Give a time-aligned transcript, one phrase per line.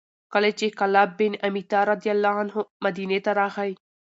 [0.33, 2.55] کله چې کلاب بن امیة رضي الله عنه
[2.85, 3.71] مدینې ته راغی،